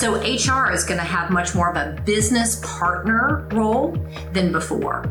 [0.00, 3.90] So HR is going to have much more of a business partner role
[4.32, 5.02] than before,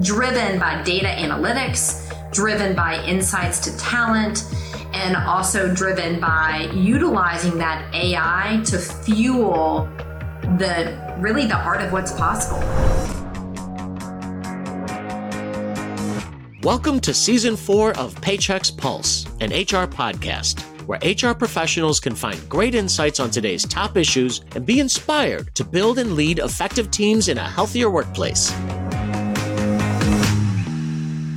[0.00, 4.44] driven by data analytics, driven by insights to talent,
[4.92, 9.90] and also driven by utilizing that AI to fuel
[10.56, 12.60] the really the art of what's possible.
[16.62, 22.38] Welcome to season four of Paychex Pulse, an HR podcast, where HR professionals can find
[22.50, 27.28] great insights on today's top issues and be inspired to build and lead effective teams
[27.28, 28.50] in a healthier workplace.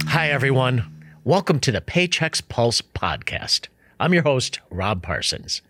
[0.08, 0.91] Hi, everyone.
[1.23, 3.70] Welcome to the Paychex Pulse podcast.
[3.98, 5.62] I'm your host, Rob Parsons.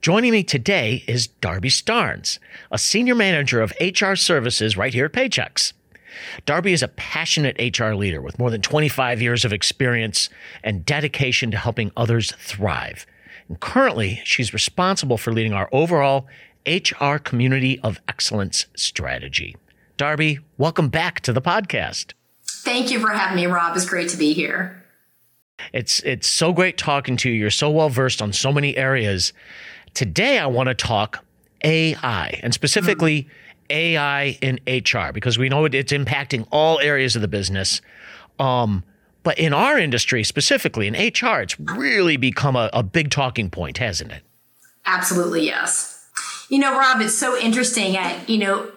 [0.00, 2.38] Joining me today is Darby Starnes,
[2.70, 5.72] a senior manager of HR services right here at Paychex.
[6.46, 10.30] Darby is a passionate HR leader with more than 25 years of experience
[10.62, 13.04] and dedication to helping others thrive.
[13.48, 16.26] And currently, she's responsible for leading our overall
[16.66, 19.56] HR Community of Excellence strategy.
[19.96, 22.14] Darby, welcome back to the podcast.
[22.46, 23.76] Thank you for having me, Rob.
[23.76, 24.82] It's great to be here.
[25.72, 27.36] It's it's so great talking to you.
[27.36, 29.32] You're so well versed on so many areas.
[29.92, 31.24] Today I want to talk
[31.62, 33.30] AI and specifically mm-hmm.
[33.70, 37.80] AI in HR because we know it's impacting all areas of the business.
[38.38, 38.82] Um,
[39.24, 43.78] but in our industry specifically, in HR, it's really become a, a big talking point,
[43.78, 44.22] hasn't it?
[44.86, 46.06] Absolutely, yes.
[46.48, 47.96] You know, Rob, it's so interesting.
[47.96, 48.70] I, you know,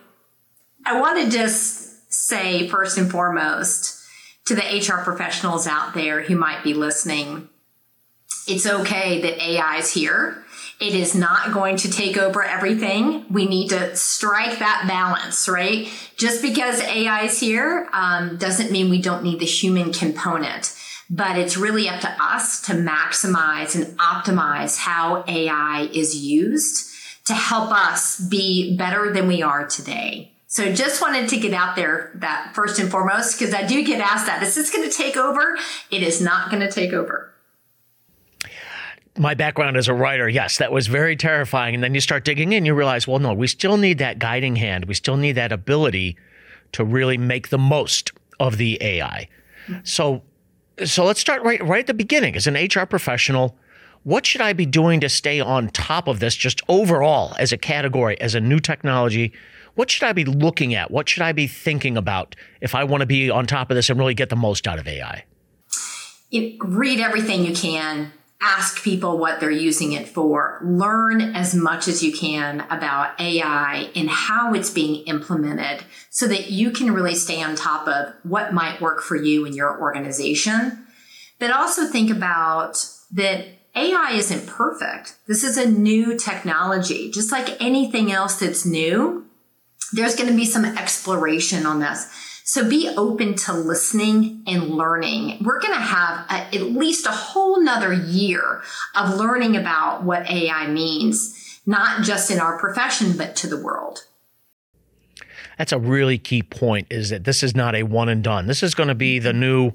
[0.86, 4.02] I want to just say first and foremost
[4.46, 7.50] to the HR professionals out there who might be listening,
[8.48, 10.46] it's okay that AI is here.
[10.80, 13.26] It is not going to take over everything.
[13.32, 15.90] We need to strike that balance, right?
[16.18, 20.76] Just because AI is here um, doesn't mean we don't need the human component.
[21.10, 26.94] But it's really up to us to maximize and optimize how AI is used
[27.26, 30.32] to help us be better than we are today.
[30.48, 34.00] So just wanted to get out there that first and foremost, because I do get
[34.00, 34.44] asked that.
[34.44, 35.58] Is this going to take over?
[35.92, 37.34] It is not going to take over.
[39.18, 41.76] My background as a writer, yes, that was very terrifying.
[41.76, 44.56] And then you start digging in, you realize, well, no, we still need that guiding
[44.56, 44.86] hand.
[44.86, 46.18] We still need that ability
[46.74, 49.28] to really make the most of the AI.
[49.84, 50.22] So,
[50.86, 52.36] so let's start right right at the beginning.
[52.36, 53.58] As an HR professional,
[54.04, 57.58] what should I be doing to stay on top of this, just overall as a
[57.58, 59.34] category, as a new technology?
[59.78, 60.90] what should I be looking at?
[60.90, 63.92] What should I be thinking about if I want to be on top of this
[63.92, 65.24] and really get the most out of AI?
[66.32, 71.88] You read everything you can, ask people what they're using it for, learn as much
[71.88, 77.16] as you can about AI and how it's being implemented so that you can really
[77.16, 80.86] stay on top of what might work for you and your organization.
[81.40, 85.16] But also think about that AI isn't perfect.
[85.28, 87.12] This is a new technology.
[87.12, 89.26] Just like anything else that's new,
[89.94, 92.08] there's going to be some exploration on this.
[92.48, 95.38] So be open to listening and learning.
[95.44, 98.62] We're going to have a, at least a whole nother year
[98.96, 104.06] of learning about what AI means, not just in our profession, but to the world.
[105.58, 108.48] That's a really key point is that this is not a one and done.
[108.48, 109.74] This is going to be the new,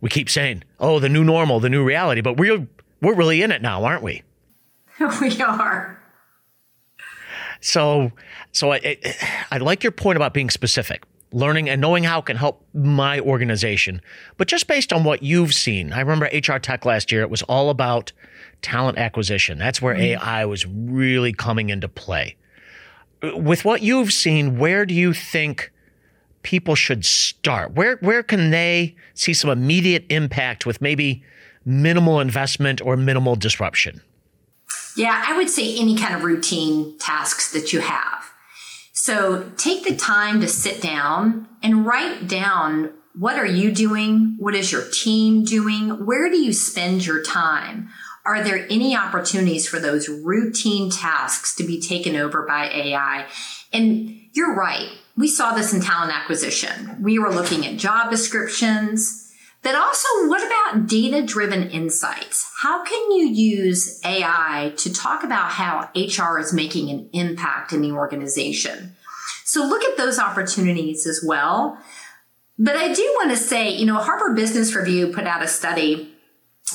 [0.00, 2.68] we keep saying, oh, the new normal, the new reality, but we're,
[3.00, 4.22] we're really in it now, aren't we?
[5.20, 6.00] we are.
[7.60, 8.12] So,
[8.52, 8.96] so I,
[9.50, 13.20] I like your point about being specific, learning and knowing how it can help my
[13.20, 14.00] organization.
[14.36, 17.22] But just based on what you've seen, I remember HR Tech last year.
[17.22, 18.12] It was all about
[18.60, 19.58] talent acquisition.
[19.58, 20.22] That's where mm-hmm.
[20.22, 22.36] AI was really coming into play.
[23.22, 25.72] With what you've seen, where do you think
[26.42, 27.72] people should start?
[27.72, 31.22] Where where can they see some immediate impact with maybe
[31.64, 34.02] minimal investment or minimal disruption?
[34.96, 38.31] Yeah, I would say any kind of routine tasks that you have.
[38.92, 44.36] So take the time to sit down and write down what are you doing?
[44.38, 46.06] What is your team doing?
[46.06, 47.90] Where do you spend your time?
[48.24, 53.26] Are there any opportunities for those routine tasks to be taken over by AI?
[53.72, 54.88] And you're right.
[55.16, 57.02] We saw this in talent acquisition.
[57.02, 59.31] We were looking at job descriptions,
[59.62, 62.50] but also, what about data driven insights?
[62.62, 67.80] How can you use AI to talk about how HR is making an impact in
[67.80, 68.96] the organization?
[69.44, 71.78] So, look at those opportunities as well.
[72.58, 76.12] But I do want to say, you know, Harvard Business Review put out a study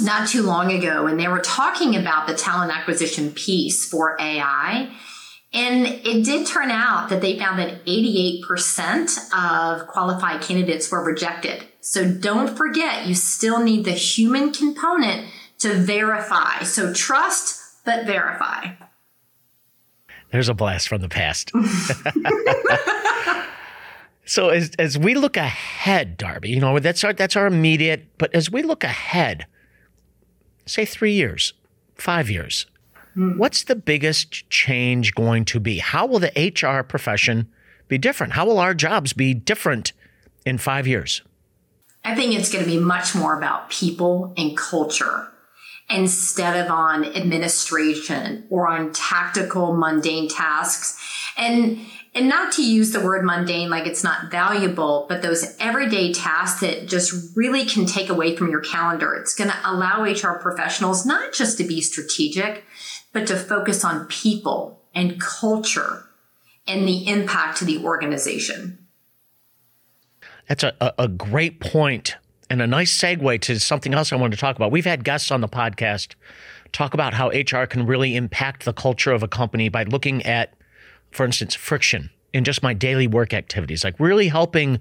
[0.02, 4.92] not too long ago, and they were talking about the talent acquisition piece for AI.
[5.54, 11.64] And it did turn out that they found that 88% of qualified candidates were rejected.
[11.80, 15.28] So don't forget, you still need the human component
[15.60, 16.64] to verify.
[16.64, 18.72] So trust, but verify.
[20.32, 21.52] There's a blast from the past.
[24.26, 28.18] so as as we look ahead, Darby, you know that's our that's our immediate.
[28.18, 29.48] But as we look ahead,
[30.66, 31.54] say three years,
[31.96, 32.66] five years,
[33.18, 33.38] hmm.
[33.38, 35.80] what's the biggest change going to be?
[35.80, 37.48] How will the HR profession
[37.88, 38.34] be different?
[38.34, 39.94] How will our jobs be different
[40.46, 41.22] in five years?
[42.04, 45.28] I think it's going to be much more about people and culture
[45.90, 51.02] instead of on administration or on tactical mundane tasks
[51.38, 51.80] and
[52.14, 56.60] and not to use the word mundane like it's not valuable but those everyday tasks
[56.60, 61.06] that just really can take away from your calendar it's going to allow hr professionals
[61.06, 62.66] not just to be strategic
[63.18, 66.04] but to focus on people and culture
[66.68, 68.78] and the impact to the organization
[70.48, 72.16] that's a, a great point
[72.50, 74.72] and a nice segue to something else I wanted to talk about.
[74.72, 76.16] We've had guests on the podcast
[76.72, 80.54] talk about how HR can really impact the culture of a company by looking at,
[81.12, 84.80] for instance, friction in just my daily work activities, like really helping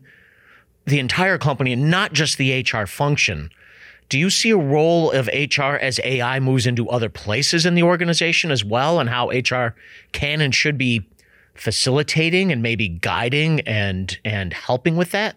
[0.84, 3.50] the entire company and not just the HR function.
[4.08, 7.82] Do you see a role of HR as AI moves into other places in the
[7.82, 9.74] organization as well, and how HR
[10.12, 11.08] can and should be
[11.54, 15.36] facilitating and maybe guiding and and helping with that?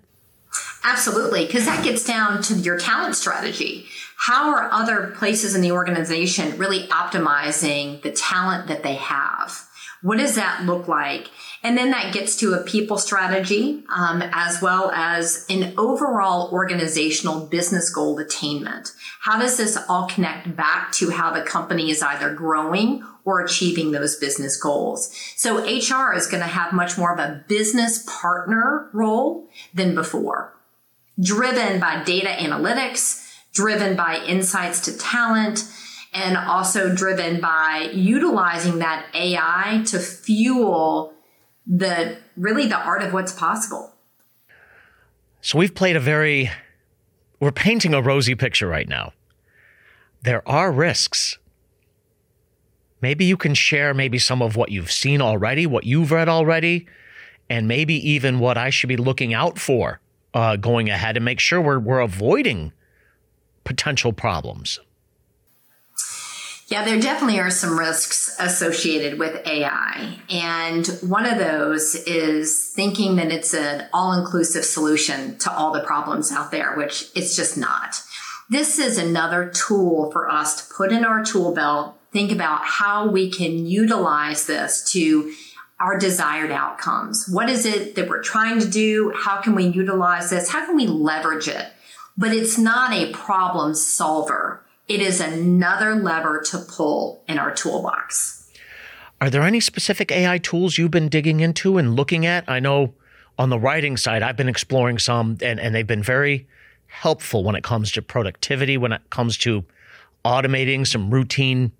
[0.83, 3.85] Absolutely, because that gets down to your talent strategy.
[4.17, 9.68] How are other places in the organization really optimizing the talent that they have?
[10.01, 11.29] What does that look like?
[11.61, 17.45] And then that gets to a people strategy, um, as well as an overall organizational
[17.47, 18.93] business goal attainment.
[19.21, 23.91] How does this all connect back to how the company is either growing or achieving
[23.91, 25.13] those business goals?
[25.35, 30.53] So HR is going to have much more of a business partner role than before,
[31.19, 35.65] driven by data analytics, driven by insights to talent,
[36.13, 41.13] and also driven by utilizing that AI to fuel
[41.67, 43.93] the really the art of what's possible.
[45.41, 46.49] So we've played a very
[47.39, 49.13] we're painting a rosy picture right now.
[50.21, 51.37] There are risks.
[53.01, 56.85] Maybe you can share maybe some of what you've seen already, what you've read already,
[57.49, 60.01] and maybe even what I should be looking out for
[60.33, 62.73] uh, going ahead and make sure we're, we're avoiding
[63.63, 64.79] potential problems.
[66.69, 70.19] Yeah, there definitely are some risks associated with AI.
[70.29, 75.79] And one of those is thinking that it's an all inclusive solution to all the
[75.79, 78.03] problems out there, which it's just not.
[78.51, 83.09] This is another tool for us to put in our tool belt, think about how
[83.09, 85.33] we can utilize this to
[85.79, 87.27] our desired outcomes.
[87.31, 89.11] What is it that we're trying to do?
[89.15, 90.49] How can we utilize this?
[90.49, 91.67] How can we leverage it?
[92.17, 98.51] But it's not a problem solver it is another lever to pull in our toolbox.
[99.21, 102.43] Are there any specific AI tools you've been digging into and looking at?
[102.49, 102.95] I know
[103.37, 106.47] on the writing side, I've been exploring some and, and they've been very
[106.87, 109.63] helpful when it comes to productivity, when it comes to
[110.25, 111.71] automating some routine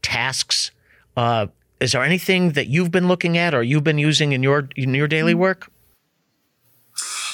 [0.00, 0.70] tasks.
[1.16, 1.48] Uh,
[1.80, 4.94] is there anything that you've been looking at or you've been using in your in
[4.94, 5.70] your daily work?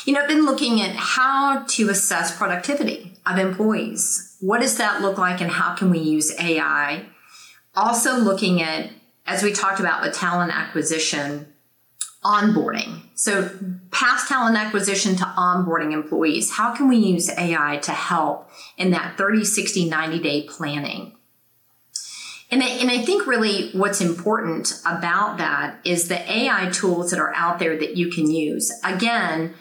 [0.04, 5.02] You know, I've been looking at how to assess productivity of employees what does that
[5.02, 7.04] look like and how can we use AI?
[7.76, 8.90] Also, looking at,
[9.26, 11.52] as we talked about with talent acquisition,
[12.24, 13.02] onboarding.
[13.14, 13.50] So,
[13.92, 19.16] past talent acquisition to onboarding employees, how can we use AI to help in that
[19.16, 21.16] 30, 60, 90 day planning?
[22.50, 27.20] And I, and I think really what's important about that is the AI tools that
[27.20, 28.72] are out there that you can use.
[28.82, 29.54] Again,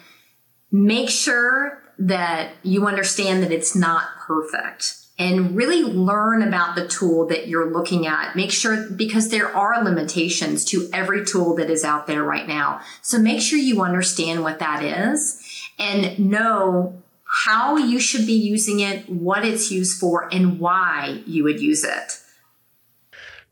[0.71, 7.27] make sure that you understand that it's not perfect and really learn about the tool
[7.27, 8.37] that you're looking at.
[8.37, 12.79] Make sure, because there are limitations to every tool that is out there right now.
[13.01, 15.43] So make sure you understand what that is
[15.77, 17.03] and know
[17.45, 21.83] how you should be using it, what it's used for, and why you would use
[21.83, 22.17] it.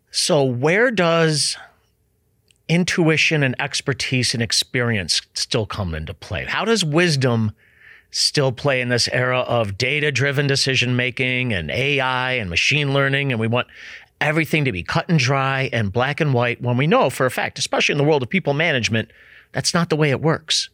[0.09, 1.57] So, where does
[2.69, 6.45] intuition and expertise and experience still come into play?
[6.45, 7.53] How does wisdom
[8.11, 13.31] still play in this era of data driven decision making and AI and machine learning.
[13.31, 13.67] And we want
[14.19, 17.31] everything to be cut and dry and black and white when we know for a
[17.31, 19.09] fact, especially in the world of people management,
[19.51, 20.69] that's not the way it works.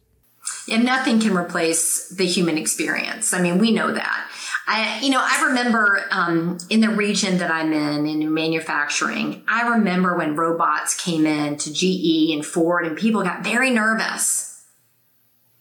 [0.70, 3.32] And nothing can replace the human experience.
[3.32, 4.30] I mean, we know that.
[4.66, 9.68] I, you know, I remember um, in the region that I'm in, in manufacturing, I
[9.68, 14.52] remember when robots came in to GE and Ford, and people got very nervous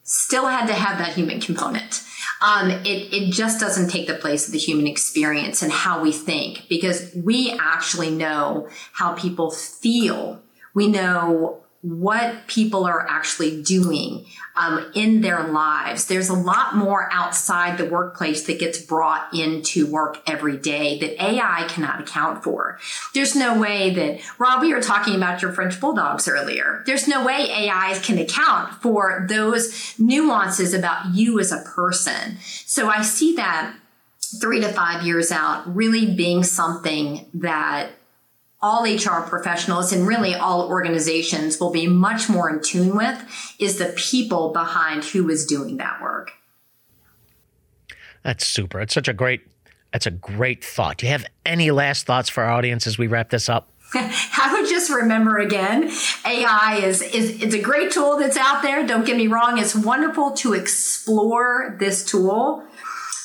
[0.04, 2.04] still had to have that human component.
[2.42, 6.12] Um, it, it just doesn't take the place of the human experience and how we
[6.12, 10.44] think because we actually know how people feel
[10.74, 14.26] We know what people are actually doing
[14.56, 16.08] um, in their lives.
[16.08, 21.22] There's a lot more outside the workplace that gets brought into work every day that
[21.22, 22.80] AI cannot account for.
[23.14, 26.84] There's no way that, Rob, we were talking about your French bulldogs earlier.
[26.86, 32.38] There's no way AI can account for those nuances about you as a person.
[32.40, 33.76] So I see that
[34.40, 37.92] three to five years out really being something that
[38.64, 43.78] all HR professionals and really all organizations will be much more in tune with is
[43.78, 46.32] the people behind who is doing that work.
[48.24, 48.80] That's super.
[48.80, 49.42] It's such a great
[49.92, 50.98] that's a great thought.
[50.98, 53.70] Do you have any last thoughts for our audience as we wrap this up?
[53.94, 55.92] I would just remember again,
[56.26, 58.88] AI is, is it's a great tool that's out there.
[58.88, 62.64] Don't get me wrong, it's wonderful to explore this tool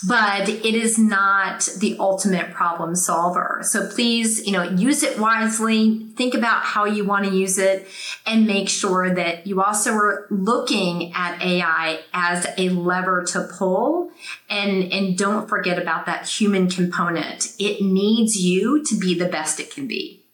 [0.06, 3.60] but it is not the ultimate problem solver.
[3.62, 7.86] So please, you know, use it wisely, think about how you want to use it,
[8.26, 14.10] and make sure that you also are looking at AI as a lever to pull
[14.48, 17.54] and, and don't forget about that human component.
[17.58, 20.24] It needs you to be the best it can be.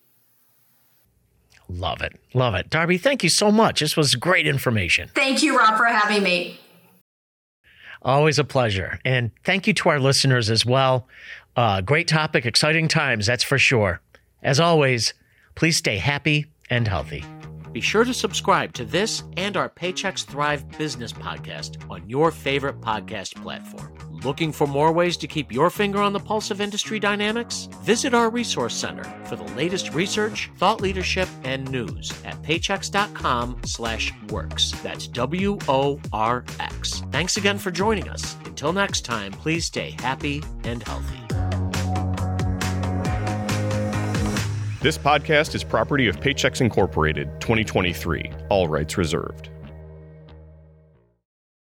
[1.68, 2.20] Love it.
[2.34, 2.68] Love it.
[2.68, 3.80] Darby, thank you so much.
[3.80, 5.10] This was great information.
[5.14, 6.60] Thank you, Rob, for having me.
[8.04, 8.98] Always a pleasure.
[9.04, 11.08] And thank you to our listeners as well.
[11.56, 14.00] Uh, great topic, exciting times, that's for sure.
[14.42, 15.14] As always,
[15.54, 17.24] please stay happy and healthy.
[17.72, 22.80] Be sure to subscribe to this and our Paychex Thrive business podcast on your favorite
[22.80, 23.92] podcast platform.
[24.22, 27.68] Looking for more ways to keep your finger on the pulse of industry dynamics?
[27.82, 34.12] Visit our resource center for the latest research, thought leadership, and news at paychex.com slash
[34.28, 34.80] worx.
[34.82, 36.93] That's W-O-R-X.
[37.14, 38.34] Thanks again for joining us.
[38.44, 41.14] Until next time, please stay happy and healthy.
[44.82, 49.48] This podcast is property of Paychex Incorporated, 2023, all rights reserved.